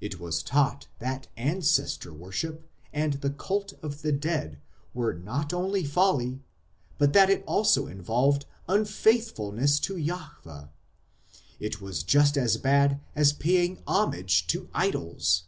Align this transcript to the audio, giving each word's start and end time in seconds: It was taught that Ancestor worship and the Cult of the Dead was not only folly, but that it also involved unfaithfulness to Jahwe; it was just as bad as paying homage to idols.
It 0.00 0.18
was 0.18 0.42
taught 0.42 0.86
that 1.00 1.26
Ancestor 1.36 2.14
worship 2.14 2.66
and 2.94 3.12
the 3.20 3.28
Cult 3.28 3.74
of 3.82 4.00
the 4.00 4.10
Dead 4.10 4.58
was 4.94 5.16
not 5.22 5.52
only 5.52 5.84
folly, 5.84 6.40
but 6.96 7.12
that 7.12 7.28
it 7.28 7.44
also 7.46 7.86
involved 7.86 8.46
unfaithfulness 8.70 9.78
to 9.80 9.96
Jahwe; 9.96 10.70
it 11.58 11.78
was 11.78 12.02
just 12.02 12.38
as 12.38 12.56
bad 12.56 13.02
as 13.14 13.34
paying 13.34 13.82
homage 13.86 14.46
to 14.46 14.70
idols. 14.72 15.42